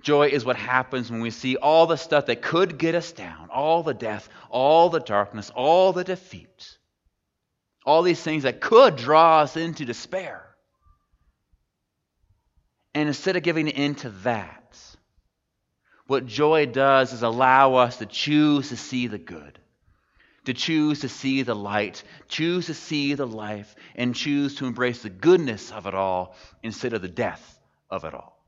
Joy 0.00 0.28
is 0.28 0.44
what 0.44 0.56
happens 0.56 1.10
when 1.10 1.20
we 1.20 1.30
see 1.30 1.56
all 1.56 1.86
the 1.86 1.96
stuff 1.96 2.26
that 2.26 2.42
could 2.42 2.78
get 2.78 2.94
us 2.94 3.12
down, 3.12 3.50
all 3.50 3.82
the 3.82 3.94
death, 3.94 4.28
all 4.48 4.88
the 4.88 5.00
darkness, 5.00 5.50
all 5.54 5.92
the 5.92 6.04
defeat, 6.04 6.78
all 7.84 8.02
these 8.02 8.22
things 8.22 8.44
that 8.44 8.60
could 8.60 8.96
draw 8.96 9.40
us 9.40 9.56
into 9.56 9.84
despair. 9.84 10.46
And 12.94 13.08
instead 13.08 13.36
of 13.36 13.42
giving 13.42 13.68
in 13.68 13.94
to 13.96 14.10
that, 14.24 14.78
what 16.06 16.26
joy 16.26 16.66
does 16.66 17.12
is 17.12 17.22
allow 17.22 17.74
us 17.74 17.98
to 17.98 18.06
choose 18.06 18.70
to 18.70 18.76
see 18.76 19.06
the 19.06 19.18
good, 19.18 19.58
to 20.46 20.54
choose 20.54 21.00
to 21.00 21.08
see 21.08 21.42
the 21.42 21.54
light, 21.54 22.02
choose 22.26 22.66
to 22.66 22.74
see 22.74 23.14
the 23.14 23.26
life, 23.26 23.76
and 23.94 24.14
choose 24.14 24.56
to 24.56 24.66
embrace 24.66 25.02
the 25.02 25.10
goodness 25.10 25.70
of 25.70 25.86
it 25.86 25.94
all 25.94 26.34
instead 26.62 26.94
of 26.94 27.02
the 27.02 27.08
death 27.08 27.60
of 27.90 28.04
it 28.04 28.14
all. 28.14 28.39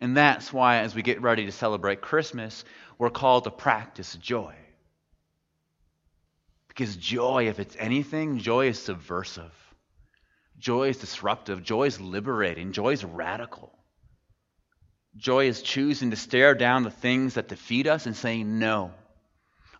And 0.00 0.16
that's 0.16 0.52
why, 0.52 0.78
as 0.78 0.94
we 0.94 1.02
get 1.02 1.20
ready 1.20 1.44
to 1.46 1.52
celebrate 1.52 2.00
Christmas, 2.00 2.64
we're 2.98 3.10
called 3.10 3.44
to 3.44 3.50
practice 3.50 4.14
joy. 4.14 4.54
Because 6.68 6.96
joy, 6.96 7.48
if 7.48 7.58
it's 7.58 7.76
anything, 7.78 8.38
joy 8.38 8.68
is 8.68 8.78
subversive. 8.78 9.52
Joy 10.58 10.88
is 10.88 10.98
disruptive. 10.98 11.62
Joy 11.62 11.84
is 11.84 12.00
liberating. 12.00 12.72
Joy 12.72 12.92
is 12.92 13.04
radical. 13.04 13.76
Joy 15.16 15.48
is 15.48 15.62
choosing 15.62 16.10
to 16.10 16.16
stare 16.16 16.54
down 16.54 16.84
the 16.84 16.90
things 16.90 17.34
that 17.34 17.48
defeat 17.48 17.86
us 17.86 18.06
and 18.06 18.16
saying, 18.16 18.58
No, 18.58 18.92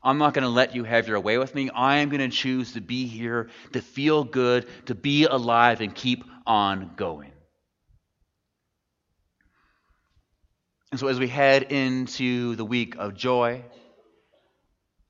I'm 0.02 0.18
not 0.18 0.34
going 0.34 0.42
to 0.42 0.48
let 0.48 0.74
you 0.74 0.84
have 0.84 1.06
your 1.08 1.20
way 1.20 1.38
with 1.38 1.54
me. 1.54 1.70
I 1.70 1.98
am 1.98 2.08
going 2.08 2.28
to 2.28 2.36
choose 2.36 2.72
to 2.72 2.80
be 2.80 3.06
here, 3.06 3.48
to 3.72 3.80
feel 3.80 4.24
good, 4.24 4.66
to 4.86 4.94
be 4.94 5.24
alive, 5.24 5.80
and 5.80 5.94
keep 5.94 6.24
on 6.46 6.92
going. 6.96 7.32
And 10.90 10.98
so, 10.98 11.06
as 11.06 11.20
we 11.20 11.28
head 11.28 11.70
into 11.70 12.56
the 12.56 12.64
week 12.64 12.96
of 12.98 13.14
joy, 13.14 13.62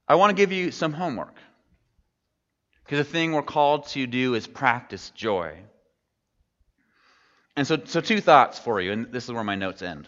I 0.07 0.17
want 0.17 0.31
to 0.31 0.35
give 0.35 0.53
you 0.53 0.71
some 0.71 0.93
homework. 0.93 1.35
Because 2.85 2.99
the 3.07 3.13
thing 3.13 3.33
we're 3.33 3.43
called 3.43 3.87
to 3.89 4.07
do 4.07 4.35
is 4.35 4.47
practice 4.47 5.11
joy. 5.11 5.57
And 7.57 7.67
so, 7.67 7.79
so, 7.85 8.01
two 8.01 8.21
thoughts 8.21 8.59
for 8.59 8.81
you, 8.81 8.93
and 8.93 9.13
this 9.13 9.25
is 9.25 9.33
where 9.33 9.45
my 9.45 9.55
notes 9.55 9.81
end. 9.81 10.07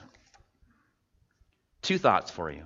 Two 1.81 1.99
thoughts 1.99 2.31
for 2.31 2.51
you. 2.51 2.65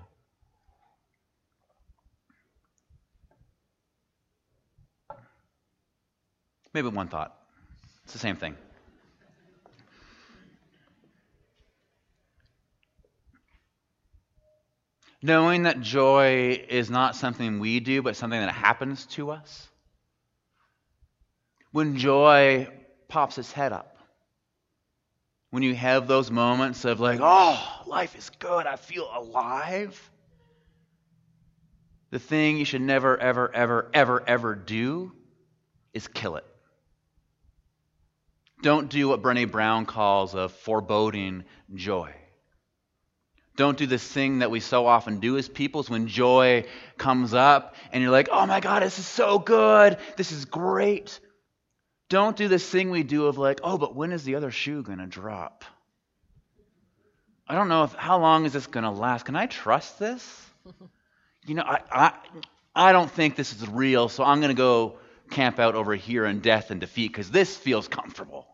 Maybe 6.74 6.88
one 6.88 7.08
thought. 7.08 7.34
It's 8.04 8.12
the 8.12 8.18
same 8.18 8.36
thing. 8.36 8.56
Knowing 15.26 15.64
that 15.64 15.80
joy 15.80 16.52
is 16.68 16.88
not 16.88 17.16
something 17.16 17.58
we 17.58 17.80
do, 17.80 18.00
but 18.00 18.14
something 18.14 18.38
that 18.38 18.52
happens 18.52 19.06
to 19.06 19.32
us. 19.32 19.68
When 21.72 21.96
joy 21.96 22.68
pops 23.08 23.36
its 23.36 23.50
head 23.50 23.72
up, 23.72 23.98
when 25.50 25.64
you 25.64 25.74
have 25.74 26.06
those 26.06 26.30
moments 26.30 26.84
of 26.84 27.00
like, 27.00 27.18
oh, 27.20 27.82
life 27.86 28.14
is 28.16 28.30
good, 28.38 28.66
I 28.66 28.76
feel 28.76 29.10
alive, 29.12 30.00
the 32.10 32.20
thing 32.20 32.56
you 32.56 32.64
should 32.64 32.82
never, 32.82 33.18
ever, 33.18 33.52
ever, 33.52 33.90
ever, 33.92 34.22
ever 34.28 34.54
do 34.54 35.10
is 35.92 36.06
kill 36.06 36.36
it. 36.36 36.44
Don't 38.62 38.88
do 38.88 39.08
what 39.08 39.22
Brene 39.22 39.50
Brown 39.50 39.86
calls 39.86 40.36
a 40.36 40.48
foreboding 40.48 41.42
joy. 41.74 42.14
Don't 43.56 43.78
do 43.78 43.86
this 43.86 44.06
thing 44.06 44.40
that 44.40 44.50
we 44.50 44.60
so 44.60 44.86
often 44.86 45.18
do 45.18 45.38
as 45.38 45.48
peoples 45.48 45.88
when 45.88 46.08
joy 46.08 46.66
comes 46.98 47.32
up 47.32 47.74
and 47.90 48.02
you're 48.02 48.12
like, 48.12 48.28
oh 48.30 48.46
my 48.46 48.60
God, 48.60 48.82
this 48.82 48.98
is 48.98 49.06
so 49.06 49.38
good. 49.38 49.96
This 50.16 50.30
is 50.30 50.44
great. 50.44 51.18
Don't 52.10 52.36
do 52.36 52.48
this 52.48 52.68
thing 52.68 52.90
we 52.90 53.02
do 53.02 53.26
of 53.26 53.38
like, 53.38 53.60
oh, 53.64 53.78
but 53.78 53.96
when 53.96 54.12
is 54.12 54.24
the 54.24 54.34
other 54.34 54.50
shoe 54.50 54.82
going 54.82 54.98
to 54.98 55.06
drop? 55.06 55.64
I 57.48 57.54
don't 57.54 57.68
know 57.68 57.84
if 57.84 57.94
how 57.94 58.18
long 58.18 58.44
is 58.44 58.52
this 58.52 58.66
going 58.66 58.84
to 58.84 58.90
last. 58.90 59.24
Can 59.24 59.36
I 59.36 59.46
trust 59.46 59.98
this? 59.98 60.42
You 61.46 61.54
know, 61.54 61.62
I, 61.62 61.80
I, 61.92 62.12
I 62.74 62.92
don't 62.92 63.10
think 63.10 63.36
this 63.36 63.52
is 63.52 63.68
real, 63.68 64.08
so 64.08 64.24
I'm 64.24 64.40
going 64.40 64.54
to 64.54 64.54
go 64.54 64.98
camp 65.30 65.60
out 65.60 65.76
over 65.76 65.94
here 65.94 66.26
in 66.26 66.40
death 66.40 66.72
and 66.72 66.80
defeat 66.80 67.12
because 67.12 67.30
this 67.30 67.56
feels 67.56 67.86
comfortable. 67.86 68.48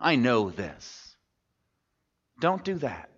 I 0.00 0.16
know 0.16 0.48
this. 0.48 1.14
Don't 2.40 2.64
do 2.64 2.76
that 2.76 3.10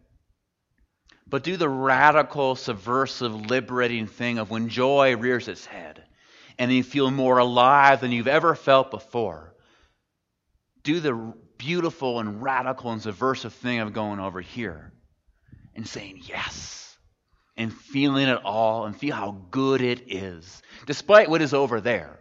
but 1.32 1.42
do 1.42 1.56
the 1.56 1.66
radical, 1.68 2.54
subversive, 2.54 3.34
liberating 3.34 4.06
thing 4.06 4.36
of 4.36 4.50
when 4.50 4.68
joy 4.68 5.16
rears 5.16 5.48
its 5.48 5.64
head 5.64 6.04
and 6.58 6.70
you 6.70 6.82
feel 6.82 7.10
more 7.10 7.38
alive 7.38 8.02
than 8.02 8.12
you've 8.12 8.28
ever 8.28 8.54
felt 8.54 8.90
before. 8.90 9.54
Do 10.82 11.00
the 11.00 11.32
beautiful 11.56 12.20
and 12.20 12.42
radical 12.42 12.92
and 12.92 13.00
subversive 13.00 13.54
thing 13.54 13.78
of 13.78 13.94
going 13.94 14.20
over 14.20 14.42
here 14.42 14.92
and 15.74 15.88
saying 15.88 16.20
yes 16.24 16.98
and 17.56 17.72
feeling 17.72 18.28
it 18.28 18.44
all 18.44 18.84
and 18.84 18.94
feel 18.94 19.16
how 19.16 19.30
good 19.50 19.80
it 19.80 20.12
is, 20.12 20.62
despite 20.84 21.30
what 21.30 21.40
is 21.40 21.54
over 21.54 21.80
there. 21.80 22.20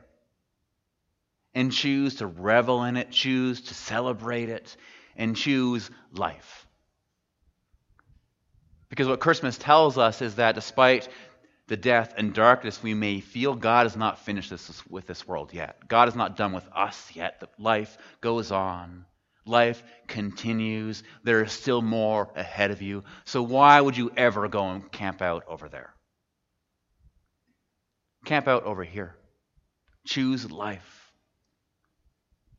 And 1.53 1.73
choose 1.73 2.15
to 2.15 2.27
revel 2.27 2.85
in 2.85 2.95
it, 2.95 3.11
choose 3.11 3.59
to 3.63 3.73
celebrate 3.73 4.47
it, 4.47 4.77
and 5.17 5.35
choose 5.35 5.91
life. 6.13 6.65
Because 9.01 9.09
what 9.09 9.19
Christmas 9.19 9.57
tells 9.57 9.97
us 9.97 10.21
is 10.21 10.35
that 10.35 10.53
despite 10.53 11.09
the 11.65 11.75
death 11.75 12.13
and 12.17 12.35
darkness 12.35 12.83
we 12.83 12.93
may 12.93 13.19
feel, 13.19 13.55
God 13.55 13.87
has 13.87 13.97
not 13.97 14.19
finished 14.19 14.51
this 14.51 14.83
with 14.91 15.07
this 15.07 15.27
world 15.27 15.55
yet. 15.55 15.87
God 15.87 16.07
is 16.07 16.13
not 16.13 16.37
done 16.37 16.53
with 16.53 16.69
us 16.71 17.09
yet. 17.15 17.41
Life 17.57 17.97
goes 18.21 18.51
on. 18.51 19.05
Life 19.43 19.81
continues. 20.07 21.01
There 21.23 21.43
is 21.43 21.51
still 21.51 21.81
more 21.81 22.29
ahead 22.35 22.69
of 22.69 22.83
you. 22.83 23.03
So 23.25 23.41
why 23.41 23.81
would 23.81 23.97
you 23.97 24.11
ever 24.15 24.47
go 24.47 24.69
and 24.69 24.91
camp 24.91 25.23
out 25.23 25.45
over 25.47 25.67
there? 25.67 25.95
Camp 28.23 28.47
out 28.47 28.65
over 28.65 28.83
here. 28.83 29.15
Choose 30.05 30.51
life. 30.51 31.11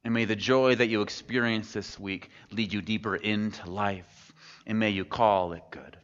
And 0.02 0.12
may 0.12 0.24
the 0.24 0.34
joy 0.34 0.74
that 0.74 0.88
you 0.88 1.02
experience 1.02 1.72
this 1.72 2.00
week 2.00 2.30
lead 2.50 2.72
you 2.72 2.82
deeper 2.82 3.14
into 3.14 3.70
life. 3.70 4.32
And 4.66 4.80
may 4.80 4.90
you 4.90 5.04
call 5.04 5.52
it 5.52 5.62
good. 5.70 5.98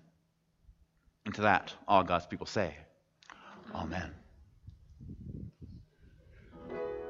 And 1.28 1.34
to 1.34 1.42
that, 1.42 1.74
all 1.86 2.02
God's 2.04 2.24
people 2.24 2.46
say, 2.46 2.74
Amen. 3.74 4.17